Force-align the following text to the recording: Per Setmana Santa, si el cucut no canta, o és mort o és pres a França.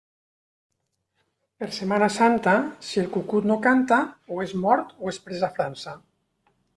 Per 1.63 1.67
Setmana 1.75 2.07
Santa, 2.15 2.55
si 2.87 3.01
el 3.03 3.11
cucut 3.17 3.47
no 3.51 3.57
canta, 3.67 3.99
o 4.37 4.39
és 4.47 4.57
mort 4.65 4.97
o 5.05 5.13
és 5.13 5.21
pres 5.27 5.45
a 5.49 5.55
França. 5.59 5.95